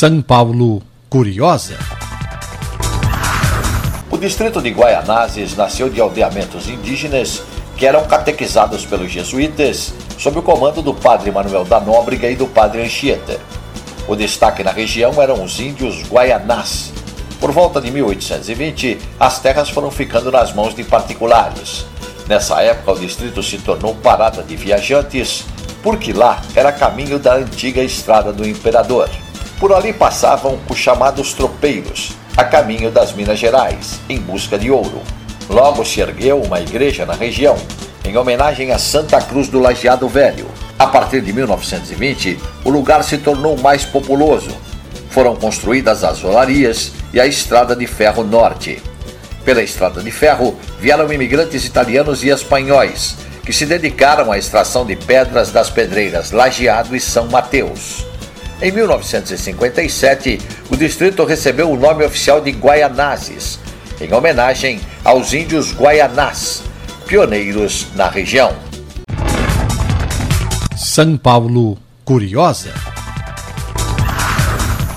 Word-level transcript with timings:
São 0.00 0.22
Paulo 0.22 0.80
Curiosa. 1.10 1.76
O 4.10 4.16
distrito 4.16 4.62
de 4.62 4.70
Guaianazes 4.70 5.54
nasceu 5.54 5.90
de 5.90 6.00
aldeamentos 6.00 6.70
indígenas 6.70 7.42
que 7.76 7.84
eram 7.84 8.06
catequizados 8.06 8.86
pelos 8.86 9.10
jesuítas 9.10 9.92
sob 10.16 10.38
o 10.38 10.42
comando 10.42 10.80
do 10.80 10.94
padre 10.94 11.30
Manuel 11.30 11.66
da 11.66 11.78
Nóbrega 11.78 12.30
e 12.30 12.34
do 12.34 12.46
padre 12.46 12.80
Anchieta. 12.80 13.38
O 14.08 14.16
destaque 14.16 14.64
na 14.64 14.70
região 14.70 15.20
eram 15.20 15.44
os 15.44 15.60
índios 15.60 16.02
guaianás. 16.08 16.94
Por 17.38 17.52
volta 17.52 17.78
de 17.78 17.90
1820, 17.90 18.96
as 19.20 19.38
terras 19.38 19.68
foram 19.68 19.90
ficando 19.90 20.32
nas 20.32 20.54
mãos 20.54 20.74
de 20.74 20.82
particulares. 20.82 21.84
Nessa 22.26 22.62
época, 22.62 22.92
o 22.92 22.98
distrito 22.98 23.42
se 23.42 23.58
tornou 23.58 23.94
parada 23.96 24.42
de 24.42 24.56
viajantes, 24.56 25.44
porque 25.82 26.14
lá 26.14 26.40
era 26.54 26.72
caminho 26.72 27.18
da 27.18 27.34
antiga 27.34 27.82
Estrada 27.82 28.32
do 28.32 28.48
Imperador. 28.48 29.10
Por 29.60 29.74
ali 29.74 29.92
passavam 29.92 30.58
os 30.70 30.78
chamados 30.78 31.34
tropeiros, 31.34 32.12
a 32.34 32.42
caminho 32.42 32.90
das 32.90 33.12
Minas 33.12 33.38
Gerais, 33.38 34.00
em 34.08 34.18
busca 34.18 34.58
de 34.58 34.70
ouro. 34.70 35.02
Logo 35.50 35.84
se 35.84 36.00
ergueu 36.00 36.40
uma 36.40 36.62
igreja 36.62 37.04
na 37.04 37.12
região, 37.12 37.58
em 38.02 38.16
homenagem 38.16 38.72
a 38.72 38.78
Santa 38.78 39.20
Cruz 39.20 39.48
do 39.48 39.60
Lajeado 39.60 40.08
Velho. 40.08 40.46
A 40.78 40.86
partir 40.86 41.20
de 41.20 41.30
1920, 41.34 42.38
o 42.64 42.70
lugar 42.70 43.04
se 43.04 43.18
tornou 43.18 43.54
mais 43.58 43.84
populoso. 43.84 44.48
Foram 45.10 45.36
construídas 45.36 46.04
as 46.04 46.24
olarias 46.24 46.92
e 47.12 47.20
a 47.20 47.26
Estrada 47.26 47.76
de 47.76 47.86
Ferro 47.86 48.24
Norte. 48.24 48.82
Pela 49.44 49.62
Estrada 49.62 50.00
de 50.02 50.10
Ferro 50.10 50.58
vieram 50.80 51.12
imigrantes 51.12 51.66
italianos 51.66 52.24
e 52.24 52.30
espanhóis, 52.30 53.14
que 53.44 53.52
se 53.52 53.66
dedicaram 53.66 54.32
à 54.32 54.38
extração 54.38 54.86
de 54.86 54.96
pedras 54.96 55.52
das 55.52 55.68
pedreiras 55.68 56.30
Lajeado 56.30 56.96
e 56.96 57.00
São 57.00 57.26
Mateus. 57.26 58.09
Em 58.62 58.70
1957, 58.70 60.38
o 60.70 60.76
distrito 60.76 61.24
recebeu 61.24 61.70
o 61.70 61.78
nome 61.78 62.04
oficial 62.04 62.42
de 62.42 62.50
Guaianazes, 62.50 63.58
em 63.98 64.12
homenagem 64.12 64.78
aos 65.02 65.32
índios 65.32 65.72
guaianás, 65.72 66.62
pioneiros 67.06 67.86
na 67.94 68.08
região. 68.10 68.54
São 70.76 71.16
Paulo 71.16 71.78
Curiosa. 72.04 72.89